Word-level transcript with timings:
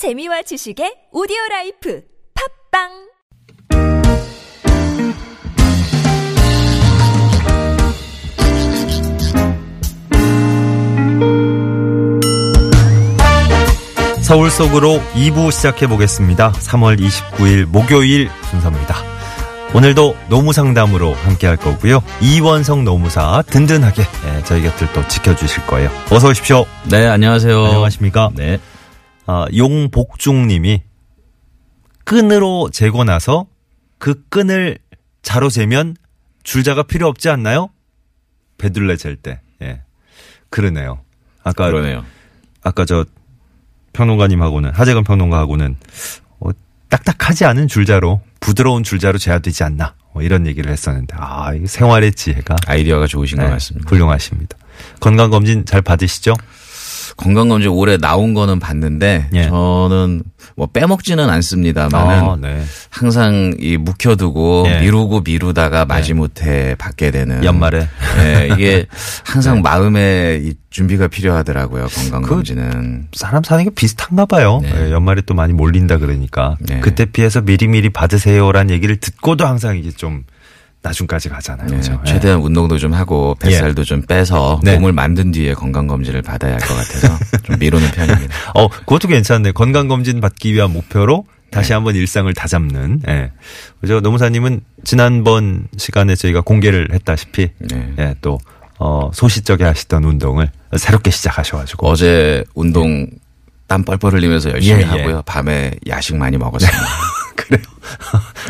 재미와 0.00 0.40
지식의 0.40 1.12
오디오 1.12 1.36
Life 1.50 2.00
팟빵 2.72 2.88
서울 14.22 14.50
속으로 14.50 15.02
2부 15.12 15.52
시작해 15.52 15.86
보겠습니다. 15.86 16.52
3월 16.52 16.98
29일 16.98 17.66
목요일 17.66 18.30
순서입니다. 18.44 18.96
오늘도 19.74 20.16
노무 20.30 20.54
상담으로 20.54 21.12
함께 21.12 21.46
할 21.46 21.58
거고요. 21.58 22.02
이원석 22.22 22.84
노무사 22.84 23.42
든든하게 23.42 24.00
예, 24.00 24.42
저희 24.44 24.62
곁을 24.62 24.90
또 24.94 25.06
지켜주실 25.06 25.66
거예요. 25.66 25.90
어서 26.10 26.28
오십시오. 26.30 26.64
네, 26.90 27.06
안녕하세요. 27.06 27.66
안녕하십니까? 27.66 28.30
네. 28.34 28.58
아, 29.26 29.46
용복중님이 29.54 30.82
끈으로 32.04 32.70
재고 32.72 33.04
나서 33.04 33.46
그 33.98 34.22
끈을 34.28 34.78
자로 35.22 35.48
재면 35.50 35.96
줄자가 36.42 36.82
필요 36.84 37.06
없지 37.08 37.28
않나요? 37.28 37.70
배둘레 38.58 38.96
잴 38.96 39.16
때. 39.16 39.40
예. 39.62 39.82
그러네요. 40.48 41.00
아까 41.44 41.70
그러네요. 41.70 42.04
아까 42.62 42.84
저 42.84 43.04
평론가님하고는 43.92 44.70
하재근 44.74 45.04
평론가하고는 45.04 45.76
어, 46.40 46.50
딱딱하지 46.88 47.44
않은 47.44 47.68
줄자로 47.68 48.20
부드러운 48.40 48.82
줄자로 48.82 49.18
재야 49.18 49.38
되지 49.38 49.62
않나 49.64 49.94
뭐 50.12 50.22
이런 50.22 50.46
얘기를 50.46 50.70
했었는데 50.70 51.14
아 51.18 51.52
생활의 51.66 52.12
지혜가 52.12 52.56
아이디어가 52.66 53.06
좋으신 53.06 53.38
네, 53.38 53.44
것 53.44 53.50
같습니다. 53.52 53.88
훌륭하십니다. 53.88 54.56
건강 54.98 55.30
검진 55.30 55.64
잘 55.64 55.82
받으시죠? 55.82 56.34
건강검진 57.20 57.70
올해 57.70 57.98
나온 57.98 58.32
거는 58.32 58.58
봤는데 58.60 59.28
예. 59.34 59.44
저는 59.44 60.22
뭐 60.56 60.66
빼먹지는 60.66 61.28
않습니다만은 61.28 62.24
아, 62.24 62.36
네. 62.40 62.62
항상 62.88 63.54
이 63.58 63.76
묵혀두고 63.76 64.64
예. 64.68 64.80
미루고 64.80 65.20
미루다가 65.20 65.84
마지못해 65.84 66.76
받게 66.78 67.10
되는 67.10 67.44
연말에 67.44 67.86
네, 68.16 68.48
이게 68.54 68.86
항상 69.24 69.60
마음에 69.60 70.40
이 70.42 70.54
준비가 70.70 71.08
필요하더라고요. 71.08 71.88
건강검진은 71.88 73.08
사람 73.12 73.42
사는 73.42 73.64
게 73.64 73.70
비슷한가 73.70 74.24
봐요. 74.24 74.60
네. 74.62 74.86
예, 74.86 74.90
연말에 74.90 75.20
또 75.26 75.34
많이 75.34 75.52
몰린다 75.52 75.98
그러니까 75.98 76.56
네. 76.60 76.80
그때 76.80 77.04
피해서 77.04 77.42
미리미리 77.42 77.90
받으세요라는 77.90 78.70
얘기를 78.74 78.96
듣고도 78.96 79.46
항상 79.46 79.76
이게 79.76 79.90
좀 79.90 80.22
나중까지 80.82 81.28
가잖아요. 81.28 81.68
네, 81.68 81.76
그죠? 81.76 82.00
예. 82.06 82.10
최대한 82.10 82.40
운동도 82.40 82.78
좀 82.78 82.94
하고 82.94 83.34
뱃살도 83.40 83.84
좀 83.84 84.00
빼서 84.02 84.60
네. 84.62 84.74
몸을 84.76 84.92
만든 84.92 85.30
뒤에 85.30 85.52
건강 85.54 85.86
검진을 85.86 86.22
받아야 86.22 86.52
할 86.54 86.60
것 86.60 86.68
같아서 86.74 87.18
좀 87.44 87.58
미루는 87.58 87.90
편입니다. 87.90 88.34
어, 88.54 88.68
그것도 88.68 89.08
괜찮네. 89.08 89.52
건강 89.52 89.88
검진 89.88 90.20
받기 90.20 90.54
위한 90.54 90.72
목표로 90.72 91.26
다시 91.50 91.68
네. 91.70 91.74
한번 91.74 91.96
일상을 91.96 92.32
다잡는. 92.32 93.02
예. 93.08 93.32
그죠. 93.80 94.00
노무사님은 94.00 94.60
지난번 94.84 95.66
시간에 95.76 96.14
저희가 96.14 96.40
공개를 96.42 96.88
했다시피, 96.92 97.48
네. 97.58 97.94
예, 97.98 98.14
또, 98.22 98.38
어, 98.78 99.10
소시적에 99.12 99.64
하시던 99.64 100.04
운동을 100.04 100.50
새롭게 100.76 101.10
시작하셔가지고. 101.10 101.88
어제 101.88 102.44
운동 102.54 103.06
땀 103.66 103.84
뻘뻘 103.84 104.14
흘리면서 104.14 104.50
열심히 104.52 104.76
예, 104.76 104.80
예. 104.80 104.84
하고요. 104.84 105.22
밤에 105.26 105.72
야식 105.88 106.16
많이 106.16 106.38
먹었습니다. 106.38 106.78
그래요. 107.36 107.62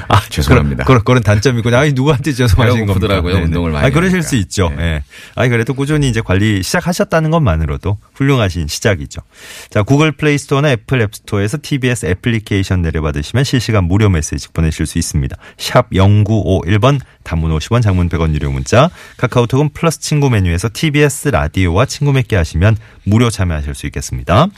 아, 0.08 0.20
죄송합니다. 0.28 0.84
그런, 0.84 1.02
그런 1.04 1.22
단점이고, 1.22 1.74
아니, 1.76 1.92
누구한테 1.92 2.32
죄송하신 2.32 2.56
배가 2.56 2.68
겁니까? 2.70 2.92
고프더라고요, 2.94 3.34
네네. 3.34 3.44
운동을 3.46 3.70
많이 3.72 3.84
아니, 3.84 3.94
그러실. 3.94 4.22
수 4.22 4.36
있죠. 4.36 4.70
네. 4.76 4.82
예. 4.82 5.02
아니, 5.34 5.48
그래도 5.48 5.74
꾸준히 5.74 6.08
이제 6.08 6.20
관리 6.20 6.62
시작하셨다는 6.62 7.30
것만으로도 7.30 7.98
훌륭하신 8.14 8.66
시작이죠. 8.66 9.22
자, 9.70 9.82
구글 9.82 10.12
플레이 10.12 10.36
스토어나 10.38 10.70
애플 10.72 11.00
앱 11.00 11.14
스토어에서 11.14 11.58
TBS 11.62 12.06
애플리케이션 12.06 12.82
내려받으시면 12.82 13.44
실시간 13.44 13.84
무료 13.84 14.08
메시지 14.08 14.48
보내실 14.52 14.86
수 14.86 14.98
있습니다. 14.98 15.36
샵 15.58 15.90
0951번, 15.90 17.00
단문 17.22 17.56
50원, 17.58 17.82
장문 17.82 18.08
100원 18.08 18.34
유료 18.34 18.50
문자, 18.50 18.90
카카오톡은 19.16 19.70
플러스 19.72 20.00
친구 20.00 20.30
메뉴에서 20.30 20.68
TBS 20.72 21.28
라디오와 21.28 21.86
친구 21.86 22.12
맺게 22.12 22.36
하시면 22.36 22.76
무료 23.04 23.30
참여하실 23.30 23.74
수 23.74 23.86
있겠습니다. 23.86 24.48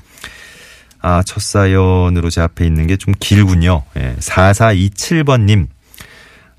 아, 1.02 1.22
첫 1.24 1.42
사연으로 1.42 2.30
제 2.30 2.40
앞에 2.40 2.64
있는 2.64 2.86
게 2.86 2.96
좀 2.96 3.12
길군요. 3.18 3.82
예, 3.96 4.14
4427번님. 4.18 5.66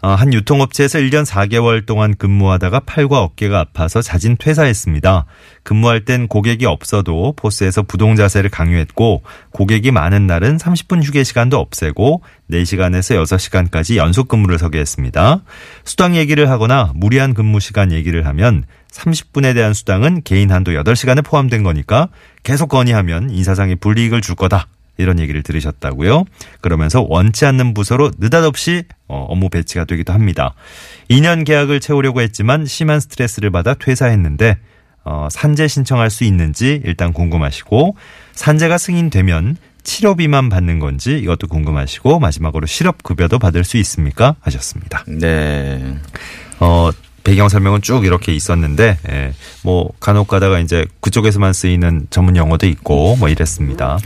어, 0.01 0.09
한 0.09 0.33
유통업체에서 0.33 0.99
1년 0.99 1.25
4개월 1.25 1.85
동안 1.85 2.13
근무하다가 2.17 2.81
팔과 2.81 3.21
어깨가 3.21 3.57
아파서 3.61 4.01
자진 4.01 4.35
퇴사했습니다. 4.37 5.25
근무할 5.63 6.03
땐 6.03 6.27
고객이 6.27 6.65
없어도 6.65 7.31
포스에서 7.37 7.83
부동 7.83 8.17
자세를 8.17 8.49
강요했고 8.49 9.23
고객이 9.51 9.91
많은 9.91 10.27
날은 10.27 10.57
30분 10.57 11.01
휴게 11.03 11.23
시간도 11.23 11.57
없애고 11.57 12.21
4시간에서 12.51 13.23
6시간까지 13.23 13.95
연속 13.95 14.27
근무를 14.27 14.59
서게 14.59 14.79
했습니다. 14.79 15.41
수당 15.85 16.17
얘기를 16.17 16.49
하거나 16.49 16.91
무리한 16.95 17.33
근무 17.33 17.61
시간 17.61 17.93
얘기를 17.93 18.25
하면 18.27 18.65
30분에 18.91 19.53
대한 19.53 19.73
수당은 19.73 20.23
개인 20.25 20.51
한도 20.51 20.73
8시간에 20.73 21.23
포함된 21.23 21.63
거니까 21.63 22.09
계속 22.43 22.69
건의하면 22.69 23.29
인사상의 23.29 23.77
불이익을 23.77 24.21
줄 24.21 24.35
거다. 24.35 24.67
이런 24.97 25.19
얘기를 25.19 25.41
들으셨다고요. 25.41 26.25
그러면서 26.61 27.03
원치 27.07 27.45
않는 27.45 27.73
부서로 27.73 28.11
느닷없이 28.19 28.83
어, 29.07 29.25
업무 29.27 29.49
배치가 29.49 29.85
되기도 29.85 30.13
합니다. 30.13 30.53
2년 31.09 31.45
계약을 31.45 31.79
채우려고 31.79 32.21
했지만 32.21 32.65
심한 32.65 32.99
스트레스를 32.99 33.49
받아 33.49 33.73
퇴사했는데 33.73 34.57
어, 35.03 35.27
산재 35.31 35.67
신청할 35.67 36.09
수 36.09 36.23
있는지 36.23 36.79
일단 36.85 37.11
궁금하시고 37.11 37.95
산재가 38.33 38.77
승인되면 38.77 39.57
치료비만 39.83 40.49
받는 40.49 40.79
건지 40.79 41.17
이것도 41.17 41.47
궁금하시고 41.47 42.19
마지막으로 42.19 42.65
실업급여도 42.67 43.39
받을 43.39 43.63
수 43.63 43.77
있습니까? 43.77 44.35
하셨습니다. 44.39 45.03
네. 45.07 45.97
어, 46.59 46.89
배경 47.23 47.49
설명은 47.49 47.81
쭉 47.81 48.05
이렇게 48.05 48.33
있었는데, 48.33 48.97
예, 49.09 49.33
뭐, 49.63 49.89
간혹 49.99 50.27
가다가 50.27 50.59
이제 50.59 50.85
그쪽에서만 50.99 51.53
쓰이는 51.53 52.07
전문 52.09 52.35
용어도 52.35 52.67
있고, 52.67 53.15
뭐 53.17 53.29
이랬습니다. 53.29 53.97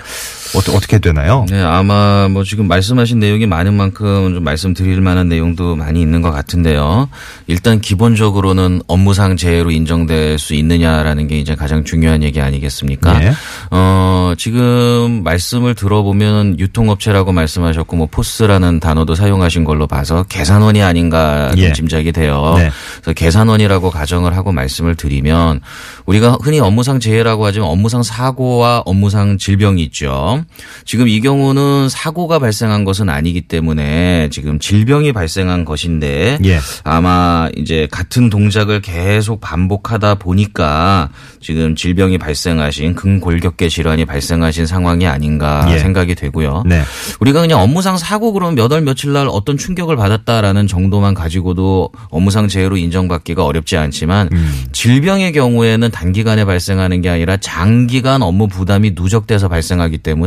어떻게, 0.55 0.77
어떻게 0.77 0.99
되나요? 0.99 1.45
네, 1.49 1.61
아마 1.61 2.27
뭐 2.29 2.43
지금 2.43 2.67
말씀하신 2.67 3.19
내용이 3.19 3.45
많은 3.45 3.73
만큼 3.73 4.33
좀 4.33 4.43
말씀드릴 4.43 5.01
만한 5.01 5.29
내용도 5.29 5.75
많이 5.75 6.01
있는 6.01 6.21
것 6.21 6.31
같은데요. 6.31 7.09
일단 7.47 7.81
기본적으로는 7.81 8.81
업무상 8.87 9.37
재해로 9.37 9.71
인정될 9.71 10.39
수 10.39 10.53
있느냐라는 10.53 11.27
게 11.27 11.39
이제 11.39 11.55
가장 11.55 11.83
중요한 11.83 12.23
얘기 12.23 12.41
아니겠습니까? 12.41 13.23
예. 13.23 13.33
어, 13.71 14.33
지금 14.37 15.23
말씀을 15.23 15.75
들어보면 15.75 16.59
유통업체라고 16.59 17.31
말씀하셨고 17.31 17.95
뭐 17.95 18.07
포스라는 18.09 18.79
단어도 18.79 19.15
사용하신 19.15 19.63
걸로 19.63 19.87
봐서 19.87 20.23
계산원이 20.23 20.81
아닌가 20.81 21.51
예. 21.57 21.73
짐작이 21.73 22.11
돼요. 22.11 22.55
네. 22.57 22.69
그래서 23.01 23.13
계산원이라고 23.13 23.89
가정을 23.89 24.35
하고 24.35 24.51
말씀을 24.51 24.95
드리면 24.95 25.61
우리가 26.05 26.37
흔히 26.41 26.59
업무상 26.59 26.99
재해라고 26.99 27.45
하지만 27.45 27.69
업무상 27.69 28.03
사고와 28.03 28.83
업무상 28.85 29.37
질병이 29.37 29.83
있죠. 29.83 30.36
지금 30.85 31.07
이 31.07 31.19
경우는 31.19 31.89
사고가 31.89 32.39
발생한 32.39 32.83
것은 32.83 33.09
아니기 33.09 33.41
때문에 33.41 34.29
지금 34.31 34.59
질병이 34.59 35.11
발생한 35.13 35.65
것인데 35.65 36.37
예. 36.45 36.59
아마 36.83 37.49
이제 37.57 37.87
같은 37.91 38.29
동작을 38.29 38.81
계속 38.81 39.41
반복하다 39.41 40.15
보니까 40.15 41.09
지금 41.41 41.75
질병이 41.75 42.17
발생하신 42.17 42.95
근골격계 42.95 43.69
질환이 43.69 44.05
발생하신 44.05 44.65
상황이 44.65 45.07
아닌가 45.07 45.67
예. 45.71 45.79
생각이 45.79 46.15
되고요. 46.15 46.63
네. 46.65 46.81
우리가 47.19 47.41
그냥 47.41 47.59
업무상 47.61 47.97
사고 47.97 48.33
그러면 48.33 48.55
몇 48.55 48.67
월 48.71 48.81
며칠 48.81 49.13
날 49.13 49.27
어떤 49.29 49.57
충격을 49.57 49.95
받았다라는 49.95 50.67
정도만 50.67 51.13
가지고도 51.13 51.89
업무상 52.09 52.47
재해로 52.47 52.77
인정받기가 52.77 53.43
어렵지 53.45 53.77
않지만 53.77 54.29
음. 54.31 54.65
질병의 54.71 55.31
경우에는 55.31 55.89
단기간에 55.89 56.45
발생하는 56.45 57.01
게 57.01 57.09
아니라 57.09 57.37
장기간 57.37 58.21
업무 58.21 58.47
부담이 58.47 58.91
누적돼서 58.95 59.47
발생하기 59.47 59.99
때문에 59.99 60.26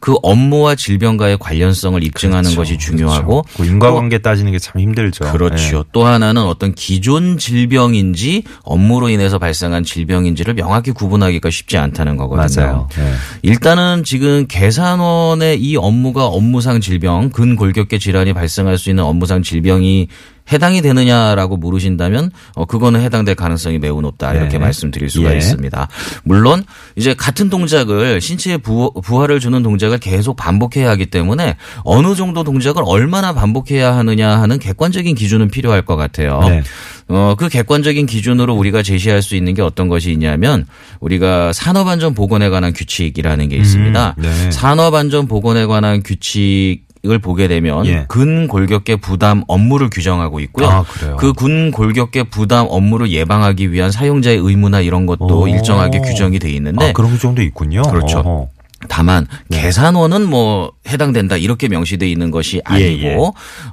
그 0.00 0.16
업무와 0.22 0.74
질병과의 0.76 1.36
관련성을 1.38 2.02
입증하는 2.02 2.54
것이 2.54 2.78
중요하고 2.78 3.44
그 3.56 3.66
인과관계 3.66 4.18
따지는 4.18 4.50
게 4.52 4.58
참 4.62 4.80
힘들죠. 4.80 5.24
그렇죠. 5.32 5.78
예. 5.78 5.82
또 5.92 6.06
하나는 6.06 6.42
어떤 6.42 6.72
기존 6.74 7.36
질병인지 7.36 8.44
업무로 8.62 9.08
인해서 9.08 9.38
발생한 9.38 9.82
질병인지를 9.82 10.54
명확히 10.54 10.92
구분하기가 10.92 11.50
쉽지 11.50 11.76
않다는 11.78 12.16
거거든요. 12.16 12.62
맞아요. 12.62 12.88
예. 12.98 13.12
일단은 13.42 14.04
지금 14.04 14.46
계산원의 14.48 15.60
이 15.60 15.76
업무가 15.76 16.26
업무상 16.26 16.80
질병, 16.80 17.30
근골격계 17.30 17.98
질환이 17.98 18.32
발생할 18.32 18.78
수 18.78 18.88
있는 18.90 19.02
업무상 19.04 19.42
질병이 19.42 20.08
해당이 20.50 20.82
되느냐라고 20.82 21.56
물으신다면 21.56 22.30
어 22.54 22.64
그거는 22.64 23.00
해당될 23.00 23.34
가능성이 23.34 23.78
매우 23.78 24.00
높다 24.00 24.34
이렇게 24.34 24.52
네. 24.52 24.58
말씀드릴 24.58 25.10
수가 25.10 25.32
예. 25.32 25.38
있습니다. 25.38 25.88
물론 26.24 26.64
이제 26.96 27.14
같은 27.14 27.50
동작을 27.50 28.20
신체에 28.20 28.56
부, 28.56 28.92
부하를 29.04 29.40
주는 29.40 29.62
동작을 29.62 29.98
계속 29.98 30.36
반복해야 30.36 30.90
하기 30.90 31.06
때문에 31.06 31.56
어느 31.84 32.14
정도 32.14 32.44
동작을 32.44 32.82
얼마나 32.86 33.32
반복해야 33.32 33.96
하느냐 33.96 34.40
하는 34.40 34.58
객관적인 34.58 35.14
기준은 35.14 35.48
필요할 35.48 35.82
것 35.82 35.96
같아요. 35.96 36.40
네. 36.48 36.62
어, 37.08 37.34
그 37.36 37.48
객관적인 37.48 38.06
기준으로 38.06 38.54
우리가 38.54 38.82
제시할 38.82 39.22
수 39.22 39.36
있는 39.36 39.54
게 39.54 39.62
어떤 39.62 39.88
것이 39.88 40.12
있냐면 40.12 40.66
우리가 41.00 41.52
산업안전 41.52 42.14
보건에 42.14 42.48
관한 42.48 42.72
규칙이라는 42.72 43.48
게 43.48 43.56
있습니다. 43.56 44.14
음, 44.18 44.22
네. 44.22 44.50
산업안전 44.50 45.26
보건에 45.26 45.66
관한 45.66 46.02
규칙 46.02 46.84
을 47.04 47.18
보게 47.18 47.48
되면 47.48 47.84
예. 47.86 48.04
근골격계 48.06 48.96
부담 48.96 49.42
업무를 49.48 49.90
규정하고 49.90 50.38
있고요. 50.38 50.68
아? 50.68 50.84
그 51.18 51.32
근골격계 51.32 52.24
부담 52.24 52.66
업무를 52.68 53.10
예방하기 53.10 53.72
위한 53.72 53.90
사용자의 53.90 54.38
의무나 54.38 54.80
이런 54.80 55.04
것도 55.06 55.40
오. 55.40 55.48
일정하게 55.48 55.98
규정이 55.98 56.38
돼 56.38 56.50
있는데 56.52 56.90
아, 56.90 56.92
그런 56.92 57.18
정도 57.18 57.42
있군요. 57.42 57.82
그렇죠. 57.82 58.20
어허. 58.20 58.48
다만 58.88 59.26
계산원은 59.50 60.28
뭐 60.28 60.72
해당된다 60.86 61.36
이렇게 61.36 61.66
명시돼 61.66 62.08
있는 62.08 62.30
것이 62.30 62.60
아니고 62.64 63.02
예, 63.02 63.14
예. 63.14 63.18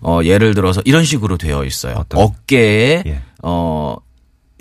어 0.01 0.21
예를 0.23 0.55
들어서 0.55 0.81
이런 0.85 1.03
식으로 1.03 1.37
되어 1.37 1.65
있어요. 1.65 1.97
어떤? 1.97 2.21
어깨에 2.21 3.03
예. 3.05 3.21
어 3.43 3.95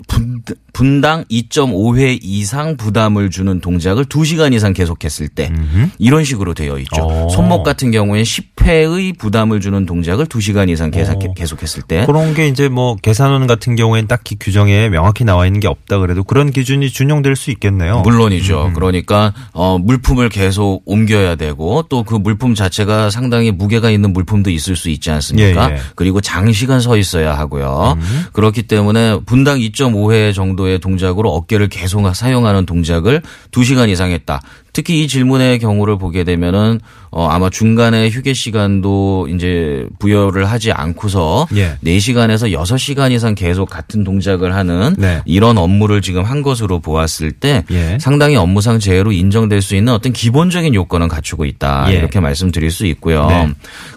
분, 0.07 0.43
분당 0.73 1.23
2.5회 1.25 2.19
이상 2.21 2.75
부담을 2.77 3.29
주는 3.29 3.61
동작을 3.61 4.05
2시간 4.05 4.53
이상 4.53 4.73
계속했을 4.73 5.29
때 5.29 5.51
이런 5.97 6.23
식으로 6.23 6.53
되어 6.53 6.77
있죠. 6.79 7.05
오. 7.05 7.29
손목 7.29 7.63
같은 7.63 7.91
경우에 7.91 8.23
10회의 8.23 9.17
부담을 9.17 9.61
주는 9.61 9.85
동작을 9.85 10.25
2시간 10.25 10.69
이상 10.69 10.91
계속, 10.91 11.23
오. 11.23 11.33
계속했을 11.33 11.83
때 11.83 12.05
그런 12.05 12.33
게 12.33 12.47
이제 12.47 12.67
뭐 12.69 12.95
계산원 12.95 13.47
같은 13.47 13.75
경우에는 13.75 14.07
딱히 14.07 14.35
규정에 14.39 14.89
명확히 14.89 15.23
나와 15.23 15.45
있는 15.45 15.59
게 15.59 15.67
없다 15.67 15.99
그래도 15.99 16.23
그런 16.23 16.51
기준이 16.51 16.89
준용될 16.89 17.35
수 17.35 17.51
있겠네요. 17.51 18.01
물론이죠. 18.01 18.71
그러니까 18.75 19.33
어 19.53 19.77
물품을 19.77 20.29
계속 20.29 20.81
옮겨야 20.85 21.35
되고 21.35 21.83
또 21.83 22.03
그 22.09 22.15
물품 22.15 22.55
자체가 22.55 23.11
상당히 23.11 23.51
무게가 23.51 23.91
있는 23.91 24.13
물품도 24.13 24.49
있을 24.49 24.75
수 24.75 24.89
있지 24.89 25.11
않습니까? 25.11 25.69
예, 25.69 25.75
예. 25.75 25.79
그리고 25.93 26.21
장시간 26.21 26.79
서 26.79 26.97
있어야 26.97 27.37
하고요. 27.37 27.99
그렇기 28.33 28.63
때문에 28.63 29.19
분당 29.27 29.59
2.5회 29.59 30.33
정도 30.33 30.58
의 30.67 30.79
동작으로 30.79 31.29
어깨를 31.31 31.69
계속 31.69 31.99
사용하는 32.13 32.65
동작을 32.65 33.21
2시간 33.51 33.89
이상 33.89 34.11
했다. 34.11 34.41
특히 34.79 35.03
이 35.03 35.07
질문의 35.07 35.59
경우를 35.59 35.97
보게 35.97 36.23
되면은 36.23 36.79
어 37.11 37.27
아마 37.27 37.49
중간에 37.49 38.09
휴게 38.09 38.33
시간도 38.33 39.27
이제 39.33 39.85
부여를 39.99 40.45
하지 40.45 40.71
않고서 40.71 41.47
예. 41.55 41.77
4시간에서 41.83 42.51
6시간 42.53 43.11
이상 43.11 43.33
계속 43.35 43.69
같은 43.69 44.03
동작을 44.03 44.53
하는 44.53 44.95
네. 44.97 45.21
이런 45.25 45.57
업무를 45.57 46.01
지금 46.01 46.23
한 46.23 46.43
것으로 46.43 46.79
보았을 46.79 47.31
때 47.31 47.63
예. 47.71 47.97
상당히 47.99 48.35
업무상 48.35 48.79
재해로 48.79 49.11
인정될 49.11 49.61
수 49.61 49.75
있는 49.75 49.93
어떤 49.93 50.13
기본적인 50.13 50.75
요건은 50.75 51.07
갖추고 51.07 51.45
있다. 51.45 51.87
예. 51.91 51.95
이렇게 51.95 52.19
말씀드릴 52.19 52.69
수 52.71 52.85
있고요. 52.87 53.27
네. 53.27 53.49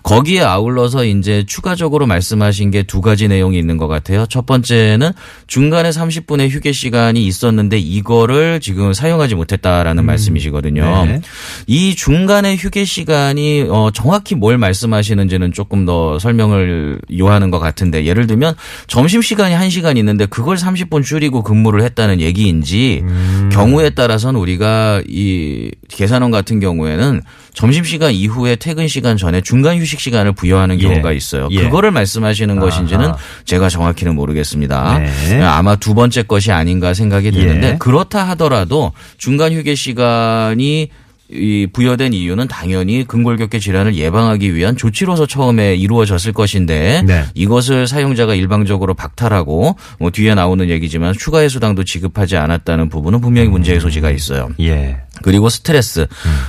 거기에 0.03 0.41
아울러서 0.43 1.05
이제 1.05 1.45
추가적으로 1.47 2.07
말씀하신 2.07 2.71
게 2.71 2.83
두 2.83 3.01
가지 3.01 3.29
내용이 3.29 3.59
있는 3.59 3.77
것 3.79 3.89
같아요. 3.89 4.27
첫 4.27 4.47
번째는 4.47 5.13
중간에 5.47 5.91
30분의 5.91 6.51
휴게 6.51 6.73
시간이 6.73 7.25
있었는데 7.27 7.79
이거를 7.79 8.61
지금 8.61 8.93
사용하지 8.93 9.35
못했다라는 9.35 10.05
말씀이시거든요. 10.05 10.72
네. 10.81 11.21
이 11.67 11.95
중간에 11.95 12.57
휴게 12.57 12.85
시간이 12.85 13.67
어 13.69 13.91
정확히 13.93 14.35
뭘 14.35 14.59
말씀하시는지는 14.59 15.53
조금 15.53 15.85
더 15.85 16.19
설명을 16.19 17.01
요하는 17.19 17.51
것 17.51 17.59
같은데 17.59 18.05
예를 18.05 18.27
들면 18.27 18.55
점심 18.87 19.23
시간이 19.23 19.55
1시간 19.55 19.97
있는데 19.99 20.27
그걸 20.27 20.57
30분 20.57 21.05
줄이고 21.05 21.43
근무를 21.43 21.83
했다는 21.83 22.21
얘기인지 22.21 23.05
경우에 23.53 23.91
따라서는 23.91 24.41
우리가 24.41 25.03
이 25.09 25.71
계산원 25.89 26.31
같은 26.31 26.61
경우에는 26.61 27.23
점심 27.55 27.85
시간 27.85 28.13
이후에 28.13 28.57
퇴근 28.57 28.89
시간 28.89 29.17
전에 29.17 29.41
중간 29.41 29.79
휴식 29.79 30.01
시간을 30.01 30.33
부여하는 30.33 30.81
예. 30.81 30.89
경우가 30.89 31.13
있어요. 31.13 31.49
예. 31.51 31.65
그거를 31.65 31.91
말씀하시는 31.91 32.59
것인지는 32.59 33.07
아하. 33.07 33.17
제가 33.45 33.69
정확히는 33.69 34.15
모르겠습니다. 34.15 34.99
네. 34.99 35.43
아마 35.43 35.77
두 35.77 35.95
번째 35.95 36.23
것이 36.23 36.51
아닌가 36.53 36.95
생각이 36.95 37.31
드는데 37.31 37.69
예. 37.69 37.77
그렇다 37.79 38.27
하더라도 38.31 38.93
중간 39.19 39.53
휴게 39.53 39.75
시간이 39.75 40.89
이 41.35 41.67
부여된 41.73 42.13
이유는 42.13 42.47
당연히 42.49 43.05
근골격계 43.05 43.59
질환을 43.59 43.95
예방하기 43.95 44.55
위한 44.55 44.77
조치로서 44.77 45.25
처음에 45.27 45.75
이루어졌을 45.77 46.33
것인데 46.33 47.03
네. 47.07 47.25
이것을 47.35 47.87
사용자가 47.87 48.35
일방적으로 48.35 48.93
박탈하고 48.93 49.77
뭐 49.99 50.11
뒤에 50.11 50.35
나오는 50.35 50.69
얘기지만 50.69 51.15
추가 51.15 51.39
해수당도 51.39 51.85
지급하지 51.85 52.37
않았다는 52.37 52.91
부분은 52.91 53.23
분명히 53.23 53.49
문제의 53.49 53.81
소지가 53.81 54.11
있어요. 54.11 54.51
예. 54.61 54.99
그리고 55.23 55.49
스트레스. 55.49 56.01
음. 56.01 56.07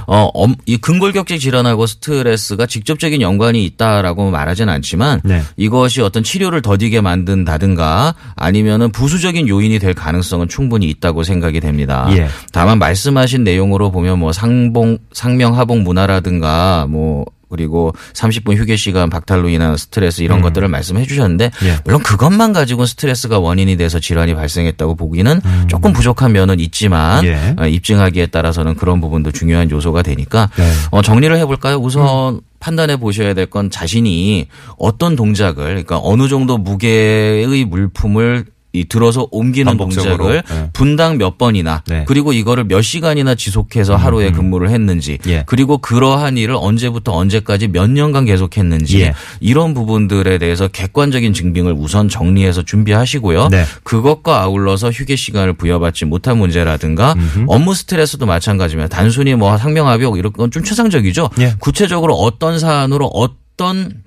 어, 0.07 0.29
엄- 0.33 0.55
이 0.65 0.77
근골격계 0.77 1.37
질환하고 1.37 1.85
스트레스가 1.87 2.65
직접적인 2.65 3.21
연관이 3.21 3.63
있다라고 3.65 4.29
말하진 4.31 4.69
않지만 4.69 5.21
네. 5.23 5.41
이것이 5.57 6.01
어떤 6.01 6.23
치료를 6.23 6.61
더디게 6.61 7.01
만든다든가 7.01 8.15
아니면은 8.35 8.91
부수적인 8.91 9.47
요인이 9.47 9.79
될 9.79 9.93
가능성은 9.93 10.47
충분히 10.49 10.89
있다고 10.89 11.23
생각이 11.23 11.59
됩니다. 11.59 12.07
예. 12.11 12.27
다만 12.51 12.79
말씀하신 12.79 13.43
내용으로 13.43 13.91
보면 13.91 14.19
뭐 14.19 14.31
상봉 14.33 14.97
상명 15.13 15.57
하봉 15.57 15.83
문화라든가 15.83 16.87
뭐 16.89 17.25
그리고 17.53 17.93
30분 18.13 18.55
휴게 18.57 18.75
시간 18.77 19.11
박탈로 19.11 19.47
인한 19.49 19.77
스트레스 19.77 20.23
이런 20.23 20.41
것들을 20.41 20.67
말씀해 20.67 21.05
주셨는데 21.05 21.51
음. 21.61 21.67
예. 21.67 21.77
물론 21.85 22.01
그것만 22.01 22.51
가지고 22.51 22.87
스트레스가 22.87 23.37
원인이 23.37 23.77
돼서 23.77 23.99
질환이 23.99 24.33
발생했다고 24.33 24.95
보기는 24.95 25.39
조금 25.67 25.93
부족한 25.93 26.31
면은 26.31 26.59
있지만 26.59 27.23
음. 27.23 27.27
예. 27.27 27.55
어, 27.59 27.67
입증하기에 27.67 28.27
따라서는 28.27 28.73
그런 28.75 28.99
부분도 29.01 29.31
중요한 29.31 29.69
요소가 29.69 30.01
되니까 30.01 30.49
네. 30.55 30.71
어, 30.89 31.03
정리를 31.03 31.37
해볼까요? 31.37 31.77
우선 31.77 32.41
판단해 32.59 32.97
보셔야 32.97 33.33
될 33.35 33.43
건 33.53 33.69
자신이 33.69 34.47
어떤 34.79 35.15
동작을 35.15 35.63
그러니까 35.65 35.99
어느 36.01 36.27
정도 36.27 36.57
무게의 36.57 37.65
물품을 37.65 38.45
이 38.75 38.85
들어서 38.85 39.27
옮기는. 39.29 39.77
동작을 39.77 40.41
네. 40.49 40.69
분당 40.73 41.19
몇 41.19 41.37
번이나 41.37 41.83
네. 41.87 42.05
그리고 42.07 42.33
이거를 42.33 42.63
몇 42.63 42.81
시간이나 42.81 43.35
지속해서 43.35 43.95
하루에 43.95 44.31
근무를 44.31 44.71
했는지 44.71 45.19
예. 45.27 45.43
그리고 45.45 45.77
그러한 45.77 46.37
일을 46.37 46.55
언제부터 46.57 47.11
언제까지 47.13 47.67
몇 47.67 47.87
년간 47.91 48.25
계속했는지 48.25 49.01
예. 49.01 49.13
이런 49.39 49.75
부분들에 49.75 50.39
대해서 50.39 50.67
객관적인 50.67 51.33
증빙을 51.33 51.73
우선 51.77 52.09
정리해서 52.09 52.63
준비하시고요. 52.63 53.49
네. 53.49 53.63
그것과 53.83 54.41
아울러서 54.41 54.89
휴게 54.89 55.15
시간을 55.17 55.53
부여받지 55.53 56.05
못한 56.05 56.39
문제라든가 56.39 57.15
업무 57.47 57.75
스트레스도 57.75 58.25
마찬가지입니다. 58.25 58.89
단순히 58.95 59.35
뭐 59.35 59.55
상명하벽 59.57 60.17
이런 60.17 60.33
건 60.33 60.49
좀 60.53 60.61
추상적이죠. 60.63 61.29
예. 61.39 61.53
구체적으로 61.59 62.13
어떤 62.15 62.59
사안으로 62.59 63.07
어떤 63.07 64.03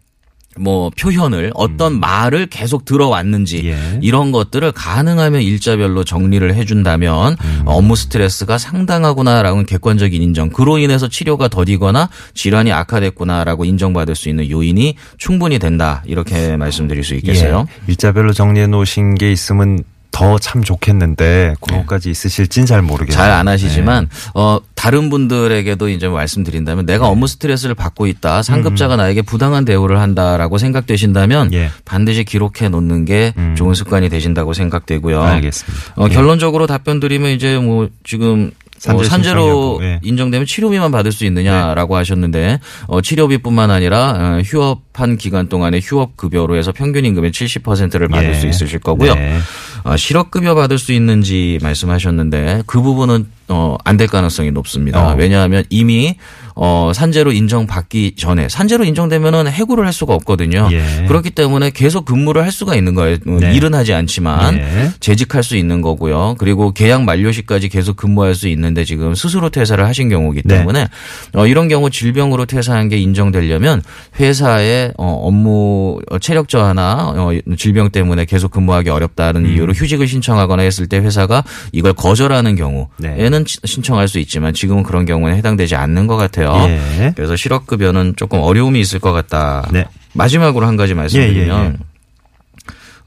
뭐 0.58 0.90
표현을 0.90 1.52
어떤 1.54 2.00
말을 2.00 2.46
계속 2.46 2.84
들어왔는지 2.84 3.62
예. 3.66 3.98
이런 4.02 4.32
것들을 4.32 4.72
가능하면 4.72 5.42
일자별로 5.42 6.04
정리를 6.04 6.54
해준다면 6.54 7.36
업무 7.64 7.96
스트레스가 7.96 8.58
상당하구나라는 8.58 9.66
객관적인 9.66 10.22
인정 10.22 10.50
그로 10.50 10.78
인해서 10.78 11.08
치료가 11.08 11.48
더디거나 11.48 12.08
질환이 12.34 12.72
악화됐구나라고 12.72 13.64
인정받을 13.64 14.14
수 14.14 14.28
있는 14.28 14.50
요인이 14.50 14.96
충분히 15.18 15.58
된다 15.58 16.02
이렇게 16.06 16.56
말씀드릴 16.56 17.04
수 17.04 17.14
있겠어요. 17.14 17.66
예. 17.68 17.82
일자별로 17.88 18.32
정리해 18.32 18.66
놓으신 18.66 19.14
게 19.16 19.32
있으면 19.32 19.84
더 20.16 20.38
참 20.38 20.62
좋겠는데 20.62 21.54
그런 21.60 21.80
것까지 21.80 22.10
있으실진 22.10 22.64
잘 22.66 22.82
모르겠네요. 22.82 23.16
잘 23.16 23.30
안 23.30 23.48
하시지만 23.48 24.08
어 24.34 24.58
다른 24.74 25.10
분들에게도 25.10 25.88
이제 25.88 26.08
말씀드린다면 26.08 26.86
내가 26.86 27.08
업무 27.08 27.26
스트레스를 27.26 27.74
받고 27.74 28.06
있다 28.06 28.42
상급자가 28.42 28.96
나에게 28.96 29.22
부당한 29.22 29.64
대우를 29.64 30.00
한다라고 30.00 30.58
생각되신다면 30.58 31.52
예. 31.52 31.70
반드시 31.84 32.24
기록해 32.24 32.68
놓는 32.70 33.04
게 33.04 33.34
좋은 33.56 33.74
습관이 33.74 34.08
되신다고 34.08 34.52
생각되고요. 34.54 35.20
알겠습니다. 35.22 35.92
어, 35.96 36.08
결론적으로 36.08 36.66
답변 36.66 37.00
드리면 37.00 37.30
이제 37.32 37.58
뭐 37.58 37.88
지금 38.04 38.52
산재 38.78 39.04
어, 39.04 39.08
산재로 39.08 39.78
예. 39.82 40.00
인정되면 40.02 40.46
치료비만 40.46 40.92
받을 40.92 41.10
수 41.12 41.24
있느냐라고 41.24 41.96
하셨는데 41.96 42.60
어, 42.86 43.00
치료비뿐만 43.00 43.70
아니라 43.70 44.10
어, 44.38 44.40
휴업 44.44 44.85
한 45.00 45.16
기간 45.16 45.48
동안의 45.48 45.80
휴업 45.82 46.16
급여로 46.16 46.56
해서 46.56 46.72
평균 46.72 47.04
임금의 47.04 47.30
70%를 47.30 48.08
받을 48.08 48.30
예. 48.30 48.34
수 48.34 48.46
있으실 48.46 48.78
거고요. 48.80 49.14
네. 49.14 49.38
어, 49.84 49.96
실업 49.96 50.30
급여 50.30 50.54
받을 50.54 50.78
수 50.78 50.92
있는지 50.92 51.58
말씀하셨는데 51.62 52.62
그 52.66 52.80
부분은 52.82 53.26
어, 53.48 53.76
안 53.84 53.96
될 53.96 54.08
가능성이 54.08 54.50
높습니다. 54.50 55.12
어. 55.12 55.14
왜냐하면 55.16 55.64
이미 55.70 56.16
어, 56.56 56.90
산재로 56.94 57.32
인정받기 57.32 58.14
전에 58.16 58.48
산재로 58.48 58.84
인정되면은 58.84 59.46
해고를 59.46 59.86
할 59.86 59.92
수가 59.92 60.14
없거든요. 60.14 60.68
예. 60.72 61.04
그렇기 61.06 61.30
때문에 61.30 61.70
계속 61.70 62.04
근무를 62.04 62.42
할 62.42 62.50
수가 62.50 62.74
있는 62.74 62.94
거예요. 62.94 63.16
어, 63.26 63.38
네. 63.40 63.54
일은 63.54 63.72
하지 63.74 63.92
않지만 63.94 64.56
예. 64.58 64.90
재직할 65.00 65.42
수 65.44 65.56
있는 65.56 65.80
거고요. 65.80 66.34
그리고 66.38 66.72
계약 66.72 67.04
만료 67.04 67.30
시까지 67.30 67.68
계속 67.68 67.96
근무할 67.96 68.34
수 68.34 68.48
있는데 68.48 68.84
지금 68.84 69.14
스스로 69.14 69.48
퇴사를 69.48 69.82
하신 69.86 70.08
경우이기 70.08 70.42
네. 70.44 70.58
때문에 70.58 70.88
어, 71.34 71.46
이런 71.46 71.68
경우 71.68 71.88
질병으로 71.88 72.46
퇴사한 72.46 72.88
게 72.88 72.96
인정되려면 72.96 73.82
회사에 74.18 74.85
때 74.88 74.92
어, 74.98 75.06
업무 75.22 75.98
어, 76.10 76.18
체력 76.18 76.48
저하나 76.48 77.12
어, 77.16 77.30
질병 77.56 77.90
때문에 77.90 78.24
계속 78.24 78.50
근무하기 78.50 78.90
어렵다는 78.90 79.44
음. 79.44 79.50
이유로 79.52 79.72
휴직을 79.72 80.06
신청하거나 80.06 80.62
했을 80.62 80.86
때 80.86 80.98
회사가 80.98 81.44
이걸 81.72 81.92
거절하는 81.92 82.56
경우에는 82.56 82.88
네. 82.98 83.44
시- 83.46 83.58
신청할 83.64 84.08
수 84.08 84.18
있지만 84.18 84.52
지금은 84.54 84.82
그런 84.82 85.04
경우에는 85.04 85.36
해당되지 85.38 85.74
않는 85.76 86.06
것 86.06 86.16
같아요. 86.16 86.52
예. 86.68 87.12
그래서 87.16 87.36
실업급여는 87.36 88.14
조금 88.16 88.40
어려움이 88.40 88.80
있을 88.80 88.98
것 88.98 89.12
같다. 89.12 89.68
네. 89.72 89.84
마지막으로 90.14 90.66
한 90.66 90.76
가지 90.76 90.94
말씀드리면 90.94 91.58
예, 91.58 91.64
예, 91.64 91.68
예. 91.68 91.76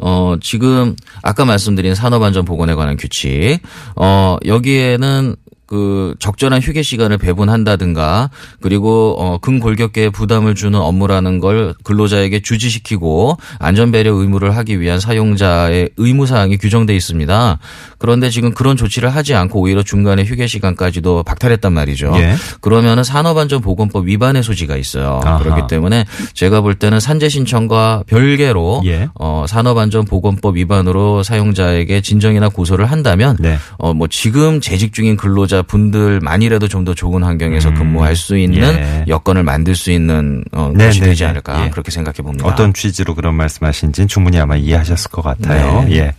어, 0.01 0.35
지금 0.41 0.95
아까 1.21 1.43
말씀드린 1.43 1.93
산업안전보건에 1.93 2.73
관한 2.75 2.95
규칙, 2.95 3.59
어, 3.95 4.37
여기에는 4.45 5.35
그 5.69 6.15
적절한 6.17 6.61
휴게 6.61 6.81
시간을 6.81 7.19
배분한다든가 7.19 8.31
그리고 8.59 9.15
어 9.19 9.37
근골격계에 9.37 10.09
부담을 10.09 10.55
주는 10.55 10.79
업무라는 10.79 11.39
걸 11.39 11.75
근로자에게 11.83 12.39
주지시키고 12.39 13.37
안전 13.59 13.91
배려 13.91 14.11
의무를 14.11 14.57
하기 14.57 14.81
위한 14.81 14.99
사용자의 14.99 15.91
의무 15.97 16.25
사항이 16.25 16.57
규정돼 16.57 16.95
있습니다. 16.95 17.59
그런데 17.99 18.31
지금 18.31 18.55
그런 18.55 18.77
조치를 18.77 19.09
하지 19.09 19.35
않고 19.35 19.61
오히려 19.61 19.83
중간에 19.83 20.23
휴게 20.23 20.47
시간까지도 20.47 21.21
박탈했단 21.21 21.71
말이죠. 21.71 22.13
예. 22.15 22.33
그러면은 22.61 23.03
산업안전보건법 23.03 24.07
위반의 24.07 24.41
소지가 24.41 24.75
있어요. 24.75 25.21
아하. 25.23 25.37
그렇기 25.37 25.63
때문에 25.69 26.05
제가 26.33 26.61
볼 26.61 26.73
때는 26.73 26.99
산재 26.99 27.29
신청과 27.29 28.05
별개로 28.07 28.81
예. 28.85 29.09
어, 29.19 29.45
산업안전보건법 29.47 30.55
위반으로 30.55 31.21
사용자에게 31.21 32.01
진정이나 32.01 32.49
고소를 32.49 32.87
한다면 32.87 33.37
네. 33.39 33.57
어, 33.77 33.93
뭐 33.93 34.07
지금 34.07 34.61
재직 34.61 34.93
중인 34.93 35.15
근로자 35.15 35.58
분들만이라도 35.63 36.67
좀 36.67 36.79
더 36.79 36.93
좋은 36.93 37.23
환경에서 37.23 37.73
근무할 37.73 38.15
수 38.15 38.37
있는 38.37 38.61
예. 38.63 39.05
여건을 39.07 39.43
만들 39.43 39.75
수 39.75 39.91
있는 39.91 40.43
어, 40.53 40.71
네, 40.73 40.85
것이 40.85 41.01
네, 41.01 41.07
되지 41.07 41.23
네. 41.23 41.29
않을까 41.29 41.65
예. 41.65 41.69
그렇게 41.69 41.91
생각해 41.91 42.17
봅니다. 42.17 42.47
어떤 42.47 42.73
취지로 42.73 43.15
그런 43.15 43.35
말씀하신지는 43.35 44.07
충분히 44.07 44.39
아마 44.39 44.55
이해하셨을 44.55 45.11
것 45.11 45.21
같아요. 45.21 45.83
네. 45.83 45.91
예. 45.97 46.13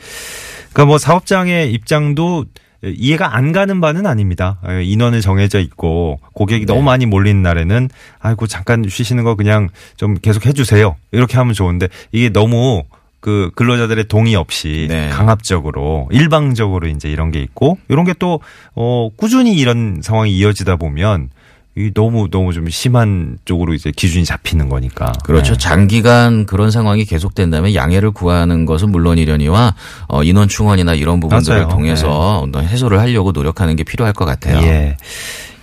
그러니까 0.72 0.84
뭐 0.84 0.98
사업장의 0.98 1.72
입장도 1.72 2.44
이해가 2.84 3.36
안 3.36 3.52
가는 3.52 3.80
바는 3.80 4.06
아닙니다. 4.06 4.58
예, 4.68 4.82
인원은 4.84 5.20
정해져 5.20 5.60
있고 5.60 6.20
고객이 6.34 6.66
네. 6.66 6.72
너무 6.72 6.82
많이 6.82 7.06
몰리는 7.06 7.42
날에는 7.42 7.88
아이고 8.20 8.46
잠깐 8.46 8.84
쉬시는 8.88 9.24
거 9.24 9.34
그냥 9.34 9.68
좀 9.96 10.14
계속 10.14 10.46
해주세요. 10.46 10.96
이렇게 11.12 11.36
하면 11.36 11.54
좋은데 11.54 11.88
이게 12.12 12.28
너무 12.30 12.84
그 13.20 13.50
근로자들의 13.54 14.04
동의 14.08 14.34
없이 14.34 14.86
네. 14.88 15.08
강압적으로 15.10 16.08
일방적으로 16.10 16.88
이제 16.88 17.10
이런 17.10 17.30
게 17.30 17.40
있고 17.40 17.78
이런 17.88 18.04
게 18.04 18.14
또 18.14 18.40
어 18.74 19.08
꾸준히 19.16 19.54
이런 19.56 20.00
상황이 20.02 20.30
이어지다 20.36 20.76
보면 20.76 21.28
이 21.76 21.92
너무 21.94 22.28
너무 22.30 22.52
좀 22.52 22.68
심한 22.68 23.38
쪽으로 23.44 23.74
이제 23.74 23.92
기준이 23.94 24.24
잡히는 24.24 24.68
거니까. 24.68 25.12
그렇죠. 25.24 25.52
네. 25.52 25.58
장기간 25.58 26.44
그런 26.46 26.70
상황이 26.72 27.04
계속된다면 27.04 27.74
양해를 27.74 28.10
구하는 28.10 28.66
것은 28.66 28.90
물론이려니와 28.90 29.74
어, 30.08 30.22
인원 30.24 30.48
충원이나 30.48 30.94
이런 30.94 31.20
부분들을 31.20 31.56
맞아요. 31.58 31.68
통해서 31.70 32.40
어떤 32.40 32.64
해소를 32.66 32.98
하려고 32.98 33.30
노력하는 33.32 33.76
게 33.76 33.84
필요할 33.84 34.12
것 34.14 34.24
같아요. 34.24 34.60
예. 34.66 34.96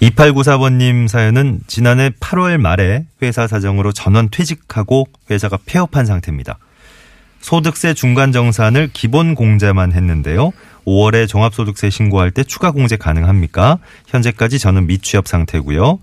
2894번님 0.02 1.08
사연은 1.08 1.60
지난해 1.68 2.12
8월 2.20 2.58
말에 2.58 3.06
회사 3.22 3.48
사정으로 3.48 3.92
전원 3.92 4.30
퇴직하고 4.30 5.08
회사가 5.30 5.58
폐업한 5.66 6.06
상태입니다. 6.06 6.58
소득세 7.42 7.94
중간 7.94 8.32
정산을 8.32 8.90
기본 8.94 9.36
공제만 9.36 9.94
했는데요. 9.94 10.52
5월에 10.86 11.28
종합소득세 11.28 11.90
신고할 11.90 12.32
때 12.32 12.44
추가 12.44 12.72
공제 12.72 12.96
가능합니까? 12.96 13.78
현재까지 14.08 14.58
저는 14.58 14.88
미취업 14.88 15.28
상태고요. 15.28 16.00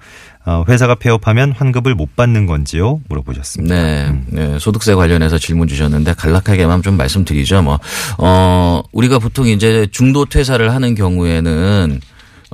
어, 0.47 0.65
회사가 0.69 0.97
폐업하면 0.97 1.53
환급을 1.53 1.95
못 1.95 2.17
받는 2.17 2.45
건지요? 2.45 3.01
물어보셨습니다. 3.09 3.75
네, 3.75 4.21
네, 4.27 4.59
소득세 4.59 4.95
관련해서 4.95 5.39
질문 5.39 5.69
주셨는데 5.69 6.13
간략하게만 6.15 6.83
좀 6.83 6.99
말씀드리죠. 6.99 7.63
뭐, 7.63 7.81
어, 8.19 8.83
우리가 8.93 9.19
보통 9.19 9.47
이제 9.47 9.87
중도 9.91 10.27
퇴사를 10.27 10.71
하는 10.71 10.95
경우에는 10.95 12.01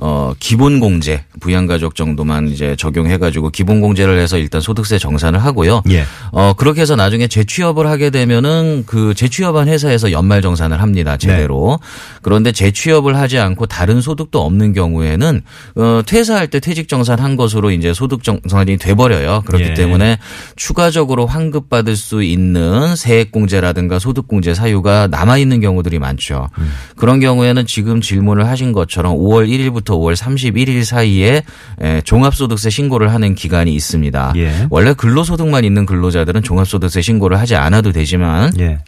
어, 0.03 0.33
기본 0.39 0.79
공제, 0.79 1.23
부양가족 1.41 1.93
정도만 1.93 2.47
이제 2.47 2.75
적용해가지고 2.75 3.51
기본 3.51 3.81
공제를 3.81 4.17
해서 4.17 4.39
일단 4.39 4.59
소득세 4.59 4.97
정산을 4.97 5.43
하고요. 5.43 5.83
예. 5.91 6.05
어, 6.31 6.53
그렇게 6.57 6.81
해서 6.81 6.95
나중에 6.95 7.27
재취업을 7.27 7.85
하게 7.85 8.09
되면은 8.09 8.85
그 8.87 9.13
재취업한 9.13 9.67
회사에서 9.67 10.11
연말 10.11 10.41
정산을 10.41 10.81
합니다. 10.81 11.17
제대로. 11.17 11.79
그런데 12.23 12.51
재취업을 12.51 13.15
하지 13.15 13.37
않고 13.37 13.67
다른 13.67 14.01
소득도 14.01 14.43
없는 14.43 14.73
경우에는 14.73 15.41
어, 15.75 16.01
퇴사할 16.03 16.47
때 16.47 16.59
퇴직 16.59 16.87
정산한 16.87 17.35
것으로 17.35 17.69
이제 17.69 17.93
소득 17.93 18.23
정산이 18.23 18.77
돼버려요. 18.77 19.43
그렇기 19.45 19.65
예. 19.65 19.73
때문에 19.75 20.17
추가적으로 20.55 21.27
환급 21.27 21.69
받을 21.69 21.95
수 21.95 22.23
있는 22.23 22.95
세액 22.95 23.31
공제라든가 23.31 23.99
소득 23.99 24.27
공제 24.27 24.55
사유가 24.55 25.05
남아 25.11 25.37
있는 25.37 25.61
경우들이 25.61 25.99
많죠. 25.99 26.49
음. 26.57 26.71
그런 26.95 27.19
경우에는 27.19 27.67
지금 27.67 28.01
질문을 28.01 28.47
하신 28.47 28.71
것처럼 28.71 29.15
5월 29.15 29.47
1일부터 29.47 29.90
5월 29.95 30.15
31일 30.15 30.83
사이에 30.83 31.43
에, 31.81 32.01
종합소득세 32.01 32.69
신고를 32.69 33.13
하는 33.13 33.35
기간이 33.35 33.73
있습니다. 33.73 34.33
예. 34.37 34.67
원래 34.69 34.93
근로소득만 34.93 35.63
있는 35.63 35.85
근로자들은 35.85 36.43
종합소득세 36.43 37.01
신고를 37.01 37.39
하지 37.39 37.55
않아도 37.55 37.91
되지만 37.91 38.51
예. 38.59 38.79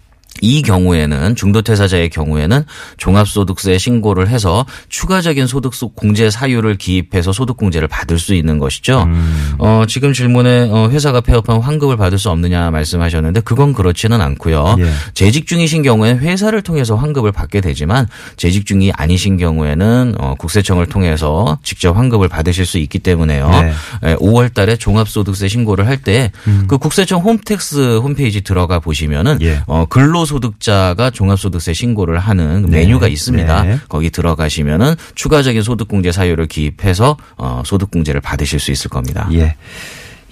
이 0.42 0.62
경우에는 0.62 1.36
중도퇴사자의 1.36 2.10
경우에는 2.10 2.64
종합소득세 2.98 3.78
신고를 3.78 4.28
해서 4.28 4.66
추가적인 4.90 5.48
소득 5.48 5.74
공제 5.96 6.30
사유를 6.30 6.78
기입해서 6.78 7.32
소득공제를 7.32 7.88
받을 7.88 8.20
수 8.20 8.34
있는 8.34 8.60
것이죠. 8.60 9.04
음. 9.04 9.56
어, 9.60 9.84
지금 9.88 10.14
질문에 10.14 10.70
어, 10.72 10.90
회사가 10.90 11.22
폐업하면 11.22 11.62
환급을 11.62 11.98
받을 11.98 12.18
수 12.18 12.30
없느냐 12.30 12.72
말씀하셨는데 12.72 13.42
그건 13.42 13.74
그렇지는 13.74 14.22
않고요. 14.22 14.76
예. 14.80 14.92
재직 15.14 15.48
중이신 15.48 15.84
경우에는 15.84 16.22
회사를 16.22 16.62
통해서 16.62 16.96
환급을 16.96 17.32
받게 17.32 17.62
되지만 17.62 18.08
재직 18.36 18.66
중이 18.66 18.92
아니신 18.96 19.38
경우에는 19.38 20.16
어, 20.20 20.36
국세청을 20.38 20.88
통해서 20.88 21.58
직접 21.64 21.96
환급을 21.96 22.28
받으실 22.28 22.66
수 22.66 22.78
있기 22.80 23.00
때문에요. 23.00 23.50
네. 23.50 23.74
예, 24.06 24.16
5월 24.16 24.54
달에 24.54 24.76
종합소득세 24.76 25.48
신고를 25.48 25.88
할 25.88 25.98
때그 25.98 26.78
국세청 26.80 27.22
홈택스 27.22 27.98
홈페이지 27.98 28.42
들어가 28.42 28.80
보시면은 28.80 29.38
예. 29.42 29.62
어, 29.68 29.86
근로 29.90 30.23
소득자가 30.26 31.10
종합소득세 31.10 31.74
신고를 31.74 32.20
하는 32.20 32.70
메뉴가 32.70 33.08
있습니다. 33.08 33.64
네. 33.64 33.80
거기 33.90 34.10
들어가시면은 34.10 34.96
추가적인 35.16 35.62
소득공제 35.62 36.12
사유를 36.12 36.48
기입해서 36.48 37.18
어, 37.38 37.62
소득공제를 37.66 38.22
받으실 38.22 38.60
수 38.60 38.72
있을 38.72 38.90
겁니다. 38.90 39.28
예. 39.34 39.56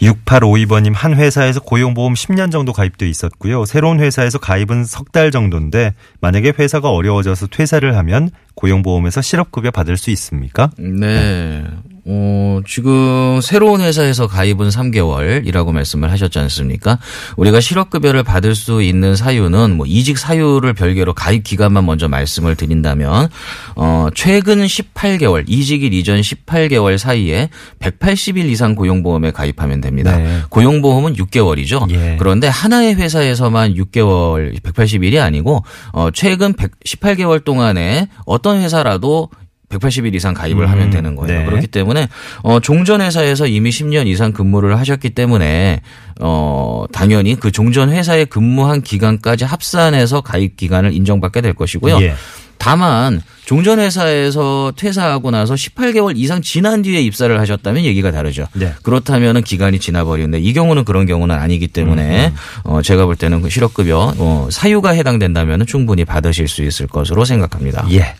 6852번님 0.01 0.93
한 0.95 1.13
회사에서 1.15 1.59
고용보험 1.59 2.15
10년 2.15 2.51
정도 2.51 2.73
가입돼 2.73 3.07
있었고요. 3.07 3.65
새로운 3.65 3.99
회사에서 3.99 4.39
가입은 4.39 4.83
석 4.85 5.11
달 5.11 5.29
정도인데 5.29 5.93
만약에 6.21 6.53
회사가 6.57 6.89
어려워져서 6.89 7.47
퇴사를 7.47 7.95
하면 7.97 8.29
고용보험에서 8.55 9.21
실업급여 9.21 9.69
받을 9.71 9.97
수 9.97 10.09
있습니까? 10.11 10.69
네. 10.79 11.63
어, 12.03 12.61
지금 12.67 13.39
새로운 13.41 13.81
회사에서 13.81 14.27
가입은 14.27 14.69
3개월이라고 14.69 15.71
말씀을 15.71 16.11
하셨지 16.11 16.39
않습니까? 16.39 16.97
우리가 17.37 17.59
실업급여를 17.59 18.23
받을 18.23 18.55
수 18.55 18.81
있는 18.81 19.15
사유는 19.15 19.77
뭐 19.77 19.85
이직 19.85 20.17
사유를 20.17 20.73
별개로 20.73 21.13
가입 21.13 21.43
기간만 21.43 21.85
먼저 21.85 22.07
말씀을 22.07 22.55
드린다면, 22.55 23.29
어, 23.75 24.07
최근 24.15 24.65
18개월, 24.65 25.43
이직일 25.47 25.93
이전 25.93 26.21
18개월 26.21 26.97
사이에 26.97 27.49
180일 27.79 28.45
이상 28.49 28.73
고용보험에 28.73 29.31
가입하면 29.31 29.81
됩니다. 29.81 30.17
네. 30.17 30.39
고용보험은 30.49 31.15
6개월이죠. 31.15 31.91
예. 31.91 32.15
그런데 32.17 32.47
하나의 32.47 32.95
회사에서만 32.95 33.75
6개월, 33.75 34.59
180일이 34.61 35.21
아니고, 35.21 35.63
어, 35.93 36.09
최근 36.11 36.53
118개월 36.53 37.43
동안에 37.43 38.07
어떤 38.25 38.61
회사라도 38.61 39.29
180일 39.71 40.13
이상 40.15 40.33
가입을 40.33 40.69
하면 40.69 40.89
되는 40.89 41.15
거예요. 41.15 41.39
네. 41.39 41.45
그렇기 41.45 41.67
때문에 41.67 42.07
어 42.43 42.59
종전 42.59 43.01
회사에서 43.01 43.47
이미 43.47 43.69
10년 43.69 44.07
이상 44.07 44.31
근무를 44.31 44.77
하셨기 44.77 45.11
때문에 45.11 45.81
어 46.19 46.85
당연히 46.91 47.35
그 47.35 47.51
종전 47.51 47.91
회사에 47.91 48.25
근무한 48.25 48.81
기간까지 48.81 49.45
합산해서 49.45 50.21
가입 50.21 50.57
기간을 50.57 50.93
인정받게 50.93 51.41
될 51.41 51.53
것이고요. 51.53 52.01
예. 52.01 52.13
다만 52.61 53.23
종전 53.45 53.79
회사에서 53.79 54.71
퇴사하고 54.75 55.31
나서 55.31 55.55
18개월 55.55 56.15
이상 56.15 56.43
지난 56.43 56.83
뒤에 56.83 57.01
입사를 57.01 57.39
하셨다면 57.39 57.83
얘기가 57.85 58.11
다르죠. 58.11 58.45
네. 58.53 58.71
그렇다면은 58.83 59.41
기간이 59.41 59.79
지나버리는데 59.79 60.39
이 60.39 60.53
경우는 60.53 60.85
그런 60.85 61.07
경우는 61.07 61.33
아니기 61.35 61.67
때문에 61.67 62.27
음. 62.27 62.35
어 62.63 62.81
제가 62.83 63.07
볼 63.07 63.15
때는 63.15 63.41
그 63.41 63.49
실업급여 63.49 64.13
어 64.15 64.47
사유가 64.51 64.91
해당된다면은 64.91 65.65
충분히 65.65 66.05
받으실 66.05 66.47
수 66.47 66.61
있을 66.61 66.85
것으로 66.85 67.25
생각합니다. 67.25 67.87
예. 67.93 68.13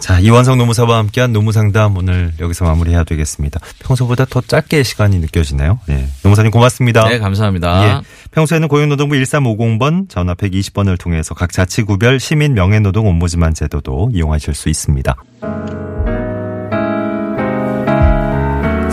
자, 0.00 0.18
이원성 0.20 0.58
노무사와 0.58 0.98
함께한 0.98 1.32
노무상담 1.32 1.96
오늘 1.96 2.32
여기서 2.40 2.64
마무리해야 2.64 3.04
되겠습니다. 3.04 3.60
평소보다 3.80 4.24
더 4.24 4.40
짧게 4.40 4.82
시간이 4.82 5.18
느껴지네요. 5.18 5.80
예. 5.90 6.06
노무사님 6.22 6.50
고맙습니다. 6.50 7.08
네, 7.08 7.18
감사합니다. 7.18 7.84
예. 7.84 8.00
평소에는 8.30 8.68
고용노동부 8.68 9.16
1350번 9.16 10.08
전화 10.08 10.34
120번을 10.34 10.98
통해서 10.98 11.34
각 11.34 11.52
자치구별 11.52 12.20
시민 12.20 12.54
명예노동 12.54 13.06
옴부즈만 13.06 13.54
제도도 13.54 14.10
이용하실 14.12 14.54
수 14.54 14.68
있습니다. 14.68 15.16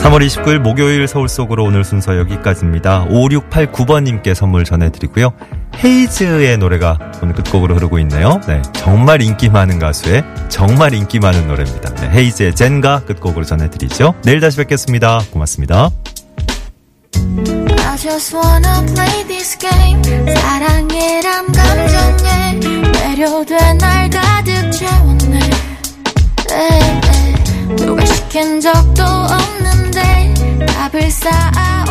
3월 0.05 0.23
29일 0.23 0.59
목요일 0.59 1.07
서울 1.07 1.27
속으로 1.27 1.63
오늘 1.63 1.83
순서 1.83 2.15
여기까지입니다. 2.19 3.07
5689번님께 3.07 4.35
선물 4.35 4.63
전해드리고요. 4.63 5.33
헤이즈의 5.83 6.57
노래가 6.57 6.97
오늘 7.21 7.35
끝곡으로 7.35 7.75
흐르고 7.75 7.99
있네요. 7.99 8.39
네, 8.47 8.61
정말 8.73 9.21
인기 9.21 9.49
많은 9.49 9.79
가수의 9.79 10.23
정말 10.49 10.93
인기 10.93 11.19
많은 11.19 11.47
노래입니다. 11.47 11.93
네, 11.95 12.09
헤이즈의 12.09 12.55
젠가 12.55 13.01
끝곡으로 13.05 13.45
전해드리죠. 13.45 14.15
내일 14.23 14.39
다시 14.39 14.57
뵙겠습니다. 14.57 15.21
고맙습니다. 15.31 15.91
I 17.15 17.97
just 17.97 18.35
wanna 18.35 18.93
play 18.93 19.23
this 19.27 19.57
game 19.57 20.03
사랑이란 20.35 21.51
감정에 21.51 22.59
매료돼 22.91 23.73
날 23.75 24.09
가득 24.09 24.71
채웠네 24.71 25.39
네, 26.49 27.01
네. 27.01 27.75
누가 27.77 28.05
시킨 28.05 28.59
적도 28.59 29.03
없는데 29.03 30.33
답을 30.67 31.09
쌓아 31.09 31.85